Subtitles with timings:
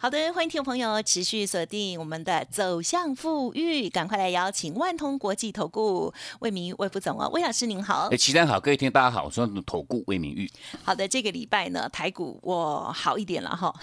[0.00, 8.06] 好的，欢迎听众朋友持续锁定我们的走向富裕，赶快来邀请万通国际投顾魏明玉魏副总哦，魏老师您好。
[8.12, 10.48] 哎，齐丹好，各位听大家好，我是投顾魏明玉。
[10.84, 13.74] 好的，这个礼拜呢，台股我好一点了哈。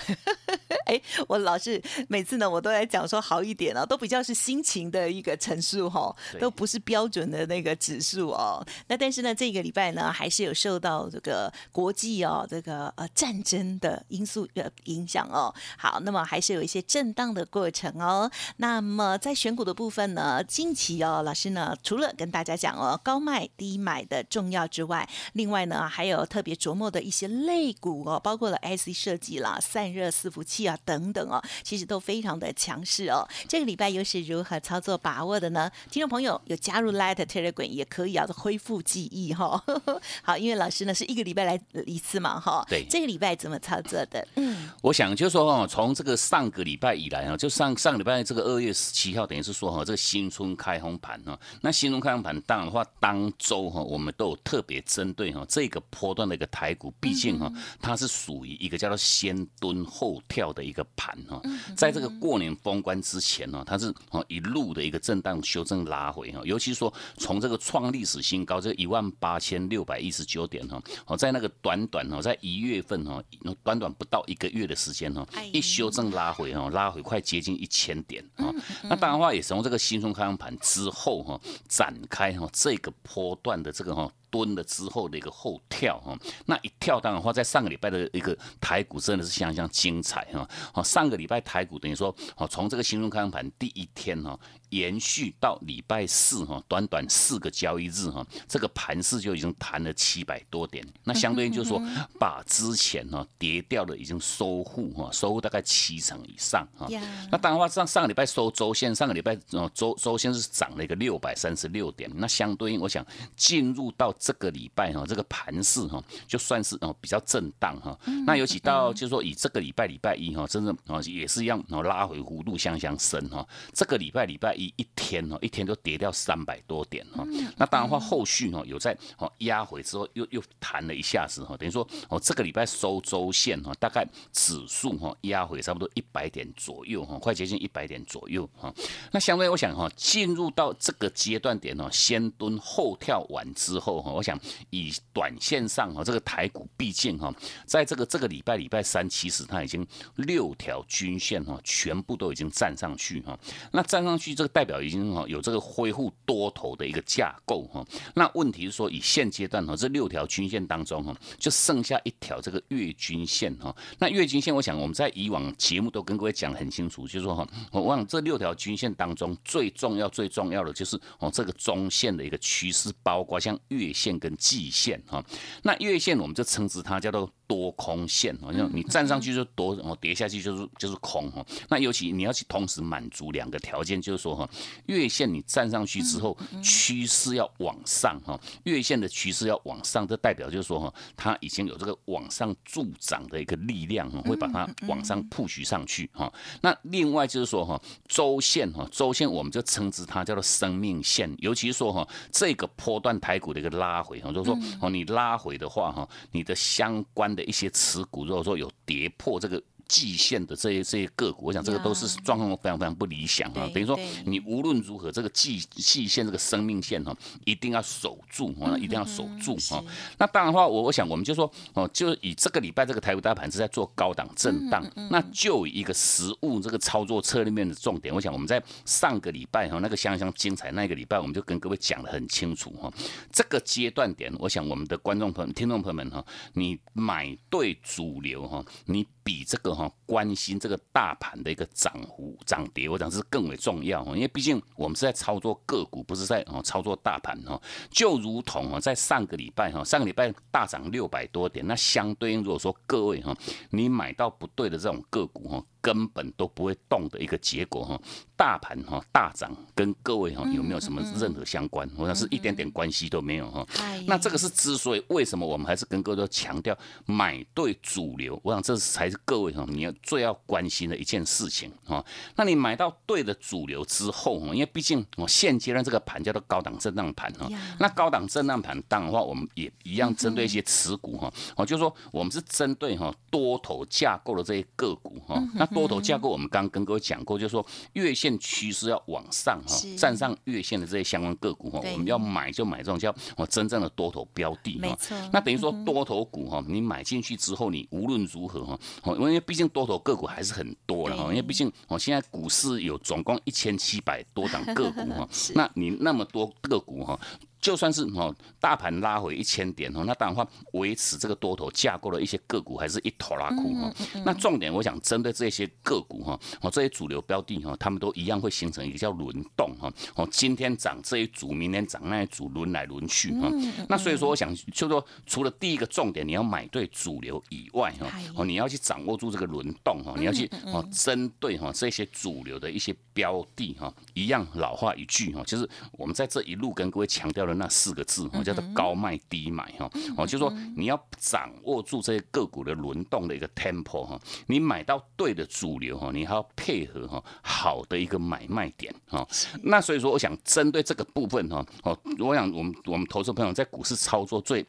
[0.86, 8.66] 哎，我老是每次呢，我都在讲说好一点哦，都比较是心情的一个陈述哈，都不是标准的那个指数哦。
[8.88, 15.54] 那但是呢，这个礼拜呢，还是有受到这个国际哦，这个呃战争的因素的影响哦。
[15.78, 16.02] 好。
[16.06, 18.30] 那么还是有一些震荡的过程哦。
[18.58, 33.28] 那么在选股的部分呢，近期哦，老师呢除了跟大家讲哦高卖低买的重要之外，另外呢还有特别琢磨的一些类股哦，包括了 IC 设计啦、散热伺服器啊等等哦，其实都非常的强势哦。
[33.48, 35.72] 这个礼拜又是如何操作把握的呢？
[35.92, 39.64] 听众朋友有加入 Light Telegram 也可以啊，恢复记忆哈。
[40.24, 42.66] 好，因为老师呢是一个礼拜来一次嘛哈。
[42.68, 44.28] 对，这个礼拜怎么操作的？
[44.36, 61.42] 嗯，我想就是说哦，从这个上个礼拜以来啊，就上上个礼拜这个二月十七号，等于是说哈，这个新春开红盘哈，那新春开红盘当然的话，当周哈，我们都有特别针对哈这个波段的一个台股，毕竟哈，它是属于一个叫做先蹲后跳的一个盘哈，
[61.78, 73.24] 在这个过年封关之前呢，它是哦一路的一个震荡修正拉回哈，尤其说从这个创历史新高这一万八千六百一十九点哈，哦在那个短短哦，在一月份哈，
[73.64, 76.26] 短短不到一个月的时间哈，一修正拉。
[76.26, 78.52] 拉回哈，拉回快接近一千点啊！
[78.82, 81.40] 那当然话也从这个新春开盘之后哈，
[81.70, 84.12] 展开哈这个波段的这个哈。
[84.36, 86.14] 蹲了之后的一个后跳哈，
[86.46, 90.46] 那一跳当然话，在上个礼拜的一个台股真的是相当精彩哈。
[90.74, 94.38] 好，上个礼拜台股等于说，好从这个新中开盘第一天哈，
[94.76, 100.86] 延续到礼拜四哈，短短四个交易日哈，这个盘势就已经弹了七百多点。
[101.06, 101.82] 那相对于就是说，
[102.20, 106.88] 把之前哈跌掉的已经收复哈，收复大概七成以上哈。
[107.32, 109.34] 那当然话上上个礼拜收周线，上个礼拜
[109.74, 112.12] 周周线是涨了一个六百三十六点。
[112.16, 113.06] 那相对应，我想
[113.38, 117.98] 进入到这个礼拜哈，这个盘势哈，就算是哦比较震荡哈。
[118.26, 123.48] 那尤其到就是说以这个礼拜礼拜一哈，真正哦也是一样哦拉回弧度相当深哈。
[123.74, 127.26] 这个礼拜礼拜一一天哦，一天都跌掉三百多点哈。
[127.58, 138.74] 那当然话后续哦有在哦压回之后又又弹了一下子哈，等于说哦这个礼拜收周线哈，大概指数哈压回差不多一百点左右哈，快接近一百点左右哈。
[139.12, 144.12] 那相对我想哈，进入到这个阶段点哦，先蹲后跳完之后哈。
[144.12, 144.40] 我想
[144.70, 147.34] 以短线上哈，这个台股毕竟哈，
[147.66, 153.38] 在这个这个礼拜礼拜三，其实它已经六条均线哈，全部都已经站上去哈。
[153.72, 157.86] 那站上去，这个代表已经哈有这个恢复多头的一个架构哈。
[158.14, 163.76] 那问题是说，以现阶段哈，这六条均线当中哈，就剩下一条这个月均线哈。
[164.00, 174.06] 那月均线，我想我们在以往节目都跟各位讲很清楚，就是说哈，我想这六条均线当中最重要最重要的就是哦这个中线的一个趋势，包括像月线。
[174.06, 175.26] 线跟季线哈，
[175.64, 177.28] 那月线我们就称之它叫做。
[177.48, 181.46] 多空线，好像你站上去就多，哦跌下去就是就是空哈。
[181.70, 184.50] 那尤其你要去同时满足两个条件，就是说哈，
[184.88, 196.32] 月线你站上去之后，趋势要往上哈，月线的趋势要往上，这代表就是说哈，它已经有这个往上助长的一个力量哈，会把它往上 push 上去哈。
[196.62, 209.62] 那另外就是说哈，周线哈，周线我们就称之它叫做生命线，尤其是说哈，这个波段台股的一个拉回哈，就是说哦，你拉回的话哈，你的相关的一些持股，如果说有跌破这个。
[209.88, 213.70] 季线的这些这些个股，我想这个都是状况非常非常不理想啊。
[213.74, 217.16] 等于说，你无论如何，这个季季线这个生命线哈，
[217.46, 219.84] 一定要守住啊，一定要守住哈。
[220.18, 232.92] 那当然的话，我我想我们就说哦，就是以这个礼拜这个台股大盘是在做高档震荡，那就一个实物这个操作策略面的重点，我想我们在上个礼拜哈那个相当精彩那个礼拜，我们就跟各位讲的很清楚哈。
[233.32, 239.76] 这个阶段点，我想我们的观众朋友、听众朋友们哈，你买对主流哈，你比这个。
[239.76, 247.62] 哈，关心这个大盘的一个涨幅、涨跌，我讲是更为重要因为毕竟我们是在操作个股，不是在哦操作大盘哈。
[247.90, 253.36] 就如同啊，在上个礼拜哈，上个礼拜大涨六百多点，那相对应如果说各位哈，
[253.72, 255.66] 你买到不对的这种个股哈。
[255.86, 258.02] 根本都不会动的一个结果哈。
[258.36, 261.88] 大盘哈大涨跟各位哈有没有什么任何相关？
[261.96, 263.64] 我想是一点点关系都没有哈。
[264.08, 272.04] 那这个是之所以为什么我们还是跟各位都强调买对主流，我想这才是各位哈你要最要关心的一件事情哈。
[272.36, 277.48] 那你买到对的主流之后哈，因为毕竟我现阶段这个盘叫做高档震荡盘哈。
[277.80, 281.32] 那高档震荡盘当然话，我们也一样针对一些持股哈。
[281.56, 285.42] 哦，就是说我们是针对哈多头架构的这些个股哈。
[285.54, 288.26] 那多头架构我们刚跟各位讲过，就是说月线。
[288.26, 294.98] 线趋势要往上哈，站上月线的这些相关个股哈，我们要买就买这种叫哦真正的多头标的哈。
[295.32, 307.20] 那等于说多头股哈，你买进去之后，你无论如何哈，因为毕竟多头个股还是很多了哈，因为毕竟哦现在股市有总共一千七百多档个股哈， 那你那么多个股哈。
[307.66, 313.92] 就算是哦，大盘拉回一千点哦，那当然话维持这个多头架构的一些个股还是一头拉苦哈。
[314.24, 319.92] 那重点我想针对这些个股哈，哦这些主流标的哈，他们都一样会形成一个叫轮动哈。
[320.14, 323.50] 哦今天涨这一组，明天涨那一组，轮来轮去哈。
[323.90, 337.55] 那所以说我想就说，除了第一个重点你要买对主流以外哈，哦你要去掌握住这个轮动哈，你要去哦针对哈这些主流的一些标的哈，一样老话一句哈，就是我们在这一路跟各位强调的。
[337.58, 349.28] 那四个字哈，叫做高卖低买哈，哦，就是说你要掌握住这些个股的轮动的一个 tempo 哈，你买到对的主流哈，你还要配合哈好的一个买卖点哈。
[349.64, 354.66] 那所以说，我想针对这个部分哈，哦，我想我们我们投资朋友在股市操作最。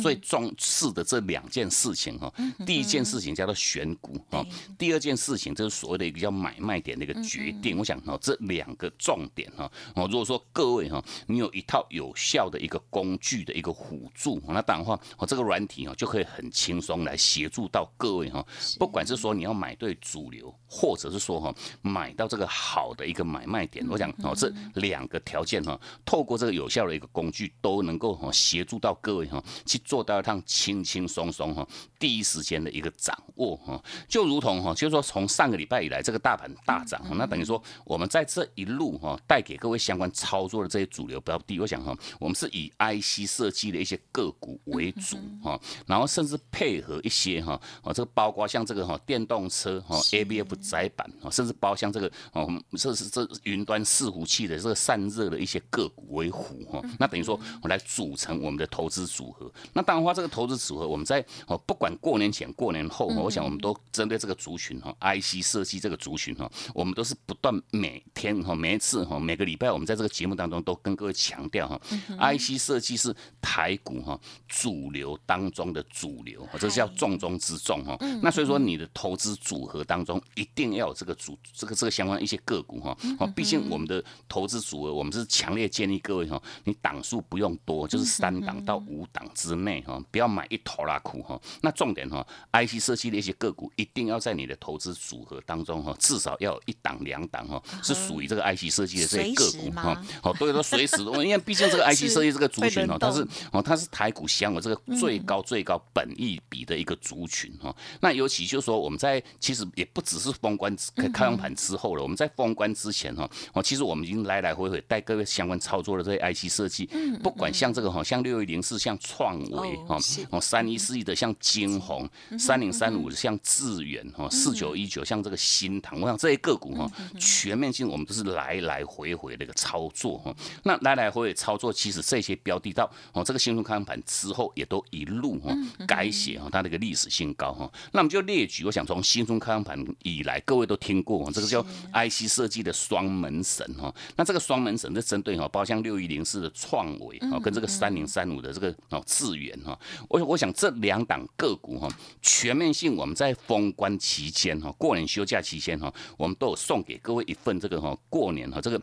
[0.00, 2.32] 最重视的这两件事情哈，
[2.66, 4.44] 第一件事情叫做选股哈，
[4.78, 7.76] 第二件事情就是所谓的一个叫买卖点的一个决定。
[7.78, 18.44] 我想哈，这两个重点哈，哦，如果说各位哈，你有一套有效的一个工具的一个辅助，那当然话，哦，这个软体哈就可以很轻松来协助到各位哈，
[18.78, 29.79] 不管是说你要买对主流，或者是说哈买到这个好的一个买卖点，我想哦，这两个条件哈，透过这个有效的一个工具，都能够哈协助到各位哈去。
[29.84, 31.66] 做到一趟轻轻松松哈，
[31.98, 59.50] 第一时间的一个掌握哈，就如同哈，就是说从上个礼拜以来这个大盘大涨，那等于说我们在这一路哈带给各位相关操作的这些主流标的，我想哈，我们是以 IC 设计的一些个股为主哈，然后甚至配合一些哈，哦这个包括像这个哈电动车哈 ABF 窄板啊，甚至包括像这个哦这是这云端伺服器的这个散热的一些个股为辅哈，那等于说我来组成我们的投资组合。
[59.72, 71.80] 那当然话，这个投资组合，我们在哦，不管过年前、过年后，我想我们都针对这个族群哈，IC 设计这个族群哈，我们都是不断每天哈，每一次哈，每个礼拜，我们在这个节目当中都跟各位强调哈
[72.18, 74.18] ，IC 设计是台股哈
[74.48, 77.96] 主流当中的主流，这是叫重中之重哈。
[78.22, 82.96] 那所以说，你的投资组合当中一定要有这个主这个这个相关一些个股哈。
[83.18, 89.49] 哦，毕竟我们的投资组合，我们是强烈建议各位哈，你档数不用多，就是三档到五档之。
[89.56, 91.40] 内哈，不要买一头拉苦哈。
[91.62, 100.02] 那重点哈，IC 设计的一些个股一定要在你的投资组合当中哈，至少要有一档两档哈，是属于这个 IC 设计的这些个股哈。
[100.22, 107.74] 好，对，都随时， 因为毕竟这个 IC 设计这个族群哦，它是哦，它是台股香的这个最高最高本益比的一个族群哈。
[108.00, 116.86] 那尤其就是说，我们在其实也不只是封关开开盘之后了，我们在封关之前哈，哦，其实我们已经来来回回带各位相关操作的这些 IC 设计，
[117.22, 119.39] 不管像这个哈，像六一零四，像创。
[119.50, 119.98] 为哦
[120.30, 130.34] 哦三一四一的像金鸿，三零三五的像致远哈，四九一九像这个新塘，我想这些个股哈，全面性我们都是来来回回的一个操作哈。
[130.64, 135.54] 那来来回回操作，其实这些标的到哦这个新春开盘之后，也都一路哈
[135.86, 137.70] 改写哈它的一个历史新高哈。
[137.92, 143.94] 那我们就列举，我想从新春开盘以来，各位都听过这个叫 IC 设计的双门神哈。
[144.16, 149.58] 那这个双门神是针对哈，包括像六一零四的创维啊，跟这个三零三五的这个哦致远。
[149.64, 151.88] 哈，我我想这两档个股哈，
[152.22, 158.80] 全面性我们在封关期间哈，过年休假期间哈，我们都有送给各位一份这个哈，过年哈这个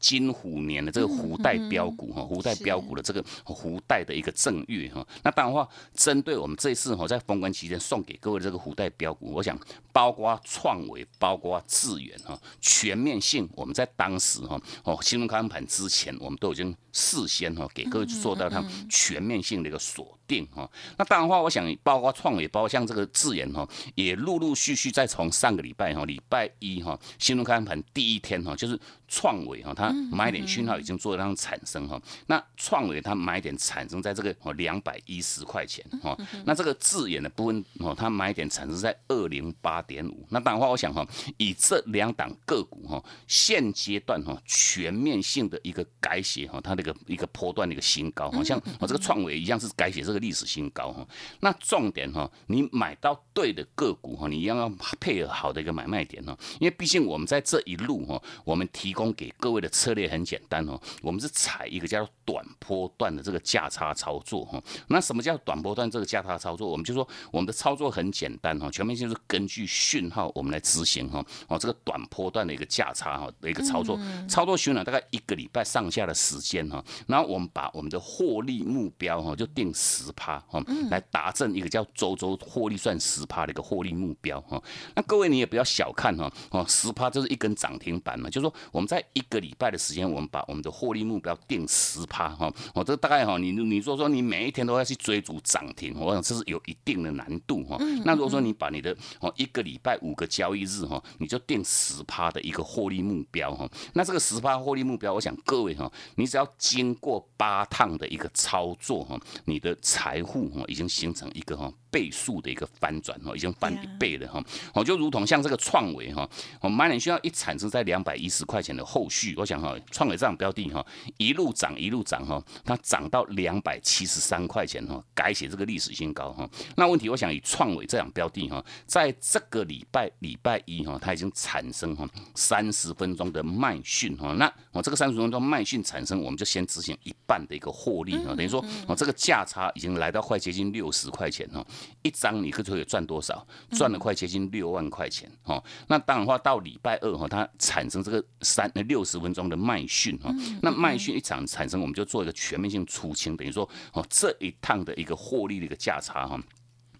[0.00, 5.06] 金虎年的这个虎带标股哈，虎带标股的这个虎带的一个正月哈。
[5.22, 9.58] 那当然话，针对我们这次哈在封关期间送给各位这个虎带标股，我想
[9.92, 19.56] 包括创维，包括智远哈，全面性我们在当时哈哦新闻开盘之前，我们都已经事先哈给各位做到它全面性。
[19.62, 32.00] 的一个锁定哈，那当然话，我想包括创伟，包括像这个智研哈，也陆陆续续在从上个礼拜哈，礼拜一哈，新闻开盘第一天哈，就是创维哈，它买点讯号已经做这样产生哈。
[32.26, 36.16] 那创维它买点产生在这个哦两百一十块钱哈。
[36.44, 40.26] 那这个字眼的部分哦，它买点产生在二零八点五。
[40.30, 51.06] 那当然话，我想哈，以这两档个股哈，现阶段哈全面性的一个改写哈，它那个一个波段的一个新高，好像我这个创维一样是改写这个历史新高哈。
[51.40, 54.68] 那重点哈，你买到对的个股哈，你一样要
[55.00, 64.60] 配合好的一个买卖点哈，因为毕竟我们在这一路哈，我们提供给各位的策略很简单哦，我们是采一个叫做短波段的这个价差操作哈。
[64.88, 66.66] 那什么叫短波段这个价差操作？
[66.66, 71.22] 我们就说我们的操作很简单哈，全面性是根据讯号我们来执行哈。
[71.46, 76.82] 哦，这个短波段的一个价差哈的一个操作，操作循环大概一个礼拜上下的时间哈。
[77.06, 84.62] 然后我们把我们的获利目标哈就定十趴哈，来达成一个叫周周获利算十趴的一个获利目标哈。
[84.94, 92.52] 那各位你也不要小看哈哦，十趴就是一根涨停板嘛，就是说我们在一个礼拜的时间，我们把我们的获利目标定十趴哈。
[92.74, 97.76] 哦，这大概哈，你你说说你每一天都要去追逐涨停，我想这是有一定的难度哈。
[98.04, 103.68] 那如果说你把你的哦一个礼拜五个交易日哈，你就定十趴的一个获利目标哈。
[103.94, 111.72] 那这个十趴获利目标，我想各位哈，你只要经过八趟的一个操作哈，你的财富哈已经形成一个哈。
[111.88, 116.28] 倍数的一个翻转哦，已经翻一倍了哈，哦，就如同像这个创维哈，
[116.60, 120.84] 我买点需要一产生在两百一十块钱的后续，我想哈，创伟这样标的哈，
[121.16, 126.48] 一路涨一路涨哈，它涨到两百七十三块钱哈，改写这个历史新高哈。
[126.76, 141.64] 那问题我想以创伟这样标的哈，在这个礼拜礼拜一哈，它已经产生哈三十分钟的卖讯哈，那我这个三十分钟卖讯产生，我们就先执行一半的一个获利哈，等于说我这个价差已经来到快接近六十块钱哈。
[142.02, 143.46] 一张你可以赚多少？
[143.70, 145.62] 赚了快接近六万块钱哈。
[145.86, 150.34] 那当然话到礼拜二哈，它产生这个三六十分钟的卖讯哈。
[150.62, 156.40] 那卖讯一场产生，我们就做一个全面性出清，等于说哦这一趟的一个获利的一个价差哈。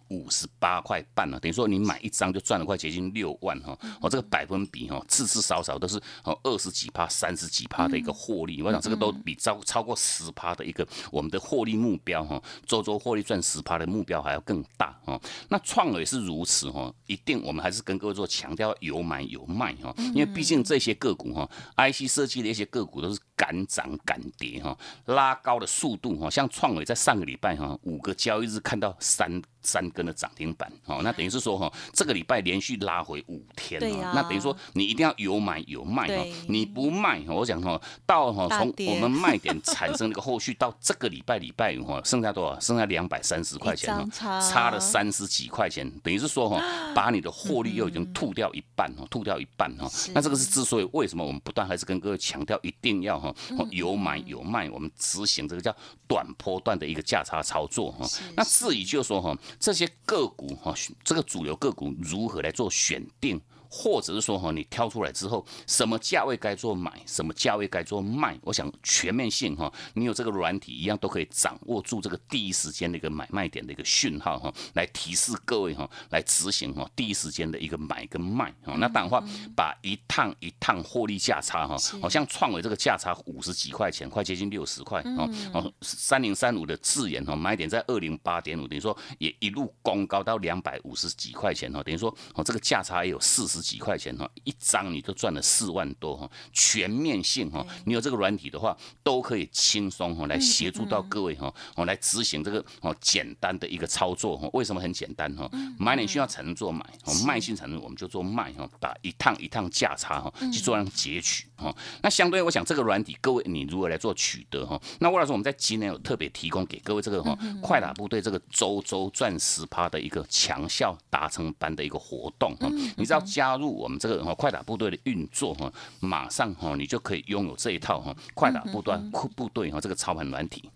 [0.09, 15.21] 五十八块半了，等于说你买一张就赚了快接近六万哈，哦这个百分比哈，至至少少都是哦二十几趴、三十几趴的一个获利，我想这个都比超超过十趴的一个我们的获利目标哈，周周获利赚十趴的目标还要更大哈。
[15.49, 29.43] 那创也是如此哈，一定我们还是跟各位做强调有买有卖哈，因为毕竟这些个股哈，IC 设计的一些个股都是敢涨敢跌哈，拉高的速度哈，像创伟在上个礼拜哈五个交易日看到三。
[29.67, 42.61] 三根的涨停板，哦，那等于是说哈，这个礼拜连续拉回五天，哦，那等于说你一定要有买有卖哈，你不卖，我讲哈，到哈从我们卖点产生那个后续到这个礼拜礼拜五哈，剩下多少？
[42.61, 44.67] 剩下两百三十块钱哈，差。
[44.67, 46.61] 了三十几块钱，等于是说哈，
[46.93, 53.35] 把你的获利又已经吐掉一半哈，吐掉一半哈，那这个是之所以为什么我们不断还是跟各位强调一定要哈，
[53.71, 55.75] 有买有卖，我们执行这个叫
[56.09, 59.37] 短波段的一个价差操作哈，那至于就说哈。
[59.59, 63.41] 这些个股哈，这个主流个股如何来做选定？
[63.71, 68.39] 或者是说哈，你挑出来之后，什么价位该做买，什么价位该做卖？
[68.43, 78.77] 我想全面性哈，你有这个软体一样都可以掌握住这个第一时间的一个买卖点的一个讯号哈，来提示各位哈，来执行哈第一时间的一个买跟卖哈。
[78.79, 79.23] 那当然话，
[79.57, 93.56] 把一趟一趟获利价差哈，好像创维这个价差五十几块钱，快接近六十块哦哦，三零三五的智研哈，买点在二零八点五，等于说也一路攻高到两百五十几块钱哈，等于说哦这个价差也有四十。
[93.57, 104.47] 十几块钱哈，一张你都赚了四万多哈，全面性哈，你有这个软体的话，都可以轻松哈来协助到各位哈，我来执行这个哦简单的一个操作哈。
[104.53, 105.51] 为什么很简单哈？
[105.79, 106.85] 买点需要才能做买，
[107.27, 111.75] 卖性才能我们就做卖哈，把一趟一趟价差哈去做样截取哈。
[112.03, 114.79] 那相对我想这个软体，各位你如何来做取得哈？
[115.01, 123.46] 那魏老师我们在今年有特别提供给各位这个哈快打部队这个周周赚十趴的一个强效达成班的一个活动哈，你知道加。
[123.47, 128.93] 加入我们这个哈快打部队的运作哈，马上哈你就可以拥有这一套哈快打部队
[129.37, 130.69] 部队哈这个操盘软体。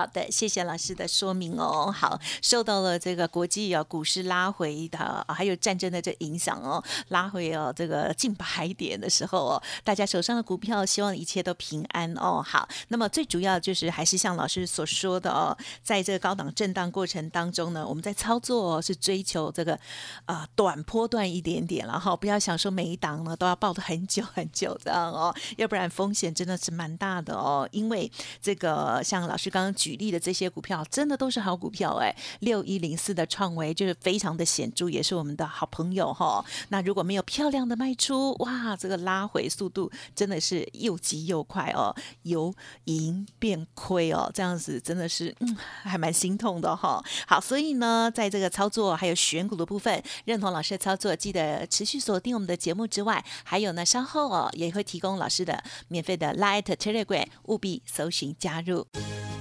[0.00, 1.92] 好的，谢谢老师的说明哦。
[1.94, 12.42] 好，受到了这个国际啊股市拉回的，还有战争的这影响哦，拉回哦这个近百点的时候哦，大家手上的股票希望一切都平安哦。
[12.42, 19.78] 好，那么最主要就是还是像老师所说的哦，在这个高档震荡过程当中呢，我们在操作是追求这个
[20.24, 27.68] 啊短波段一点点，然后不要想说每一档呢都要抱的很久很久这样哦，要不然风险真的是蛮大的哦。
[27.70, 29.89] 因为这个像老师刚刚举。
[29.90, 32.14] 举例的这些股票，真的都是好股票哎。
[32.38, 36.44] 六一零四的创维就是非常的显著，也是我们的好朋友哈。
[36.68, 41.92] 那如果没有漂亮的卖出，哇，这个拉回速度真的是又急又快哦，
[42.22, 42.54] 由
[42.84, 47.02] 盈变亏哦，这样子真的是嗯，还蛮心痛的哈。
[47.26, 58.86] 好，所以呢，在这个操作还有选股的部分，认同老师的操作，记得持续锁定我们的节目之外，还有呢，稍后哦也会提供老师的免费的 Light Telegram，务必搜寻加入。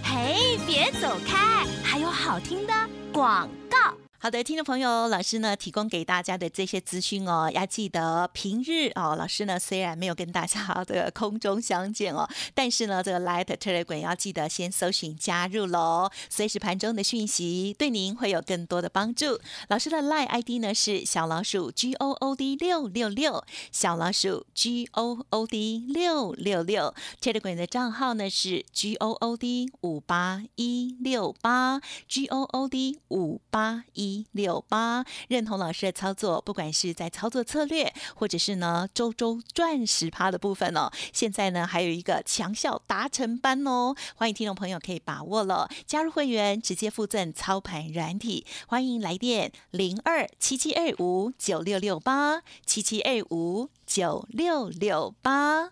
[0.02, 2.74] 嘿，别走开，还有好听的
[3.12, 3.99] 广告。
[4.22, 19.40] 好的，听众朋友，老师呢提供给大家的这些资讯哦，要记得平日哦，老师呢虽然没有跟大家的空中相见哦，但是呢这个 Light Telegram 要记得先搜寻加入喽，随时盘中的讯息对您会有更多的帮助。
[19.70, 28.96] 老师的 Light ID 呢是小老鼠 G O O D 六六六，小老鼠 G O O D 六六六，Telegram 的账号呢是 G
[28.96, 34.09] O O D 五八一六八，G O O D 五八一。
[34.10, 40.90] 一六八，认同老师的操作，不管是在操作策略，或者是呢周周赚十趴的部分哦。
[41.14, 55.72] 现在呢还有一个强效达成班哦，欢迎听众朋友可以把握了，加入会员直接附赠操盘软体，欢迎来电零二七七二五九六六八七七二五九六六八。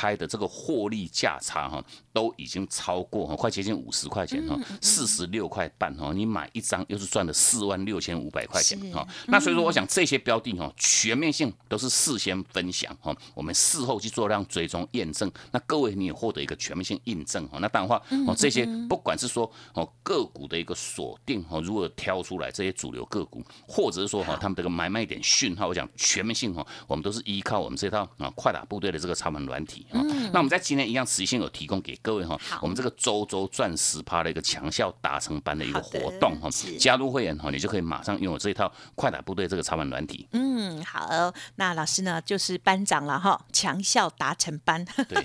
[0.00, 9.06] 开的这个获利价差哈，都已经超过哈，快接近五十块钱哈，四十六块半哈，你买一张又是赚了四万六千五百块钱哈。
[9.26, 15.30] 那所以说，我想这些标的哈，全面性都是事先分享哈，我们事后去做量追踪验证。
[15.50, 17.58] 那各位你也获得一个全面性印证哈。
[17.60, 29.84] 那当然话哦，这些不管是说哦个股的一个锁定哈，如果挑出来这些主流个股，或者是说哈他们这个买卖点讯号，我讲全面性哈，我们都是依靠我们这套啊快打部队的这个操盘软体。
[29.92, 36.48] 嗯，那我们在今天一样，持续性有提供给各位哈，我们这个周周赚十趴的一个强效达成班的一个活动哈，
[36.78, 40.28] 加入会员哈，你就可以马上拥有这一套快打部队这个操盘软体。
[40.32, 44.84] 嗯，好，那老师呢就是班长了哈，强效达成班。
[45.08, 45.24] 对，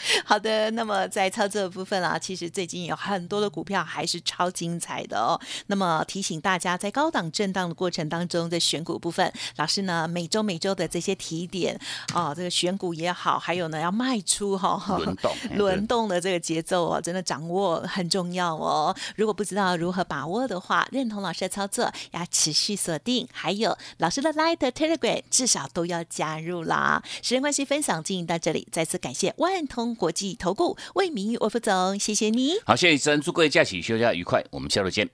[0.24, 5.40] 好的，那么在操作的部分啊，其实最近有很多的股票还是超精彩的哦。
[5.66, 11.76] 那么提醒大家，在高档震荡的过程当中，在选股部分，老师呢每周每周的这些提点
[12.14, 13.72] 啊，这个选股也好，还有。
[13.72, 18.94] 呢，要卖出哈，轮动 轮动的这个节奏哦，真的掌握很重要哦。
[19.16, 23.26] 如果不知道如何把握的话，认同老师的操作，要持续锁定。
[23.32, 27.02] 还有老师的 Light Telegram，至少都要加入啦。
[27.22, 32.54] 时间关系，分享进行到这里，再次感谢万通国际投顾魏明玉魏副总，谢谢你。
[32.64, 35.08] 好，谢谢主持人，祝各位假期休假愉快，我们下周见。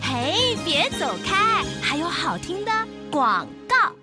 [0.00, 2.70] 嘿，别走开，还有好听的
[3.10, 4.01] 广告。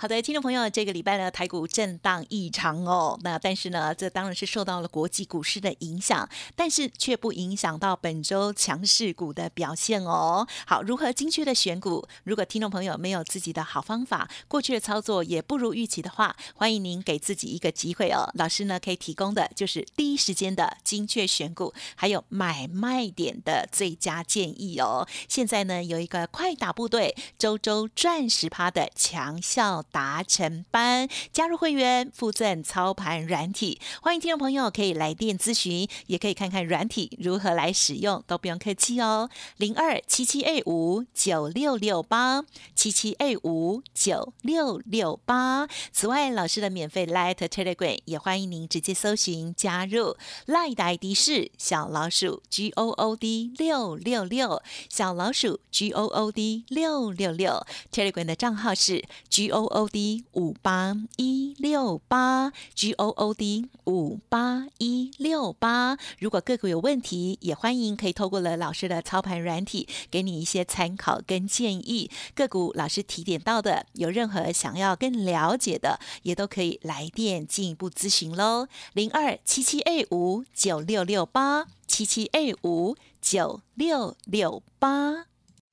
[0.00, 3.18] 好的，听众朋友，这个礼拜呢，台股震荡异常哦。
[3.22, 10.48] 那但是呢，这当然是受到了国际股市的影响，但是却不影响到本周强势股的表现哦。
[10.66, 12.08] 好，如何精确的选股？
[12.24, 18.30] 如果听众朋友没有自己的好方法，过去的操作也不如预期的话，欢迎您给自己一个机会哦。
[18.36, 25.06] 老师呢可以提供的就是第一时间的精确选股，还有买卖点的最佳建议哦。
[25.28, 29.84] 现在呢有一个快打部队，周周赚十趴的强效。
[29.90, 39.28] 达成班加入会员附赠操盘软体，欢迎听众朋友可以来电咨询，也可以看看软体如何来使用，都不用客气哦。
[39.56, 45.66] 零二七七 A 五九六六八七七 A 五九六六八。
[45.92, 56.64] 此外，老师的免费 Light Telegram 也欢迎您直接搜寻加入，Light 的 ID 是小老鼠 G O O D 六六六，小老鼠 G O O D
[56.68, 59.79] 六六六，Telegram 的账号是 G O O。
[59.80, 72.10] O D 五八一六八 G O O D 五八一六八，如果个股有问题，也欢迎可以透过了老师的操盘软体，给你一些参考跟建议。
[72.34, 78.68] 个股老师提点到的，有任何想要更了解的，也都可以来电进一步咨询喽。
[78.92, 85.24] 零二七七 A 五九六六八七七 A 五九六六八。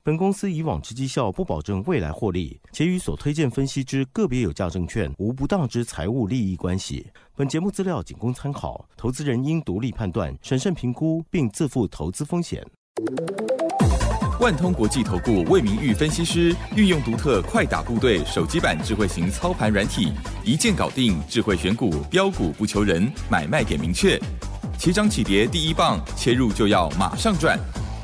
[0.08, 7.06] 本公司以往之绩效不保证未来获利，且与所推荐分析之个别有价证券无不当之财务利益关系。
[7.36, 12.66] 本节目资料仅供参考，投资人应独立判断、审慎评估，并自负投资风险。
[14.40, 24.18] 万通国际投顾魏明玉分析师运用独特快打部队手机版智慧型操盘软体，一键搞定智慧选股，标股不求人，买卖点明确。
[24.78, 27.60] 起涨起跌第一棒，切入就要马上赚。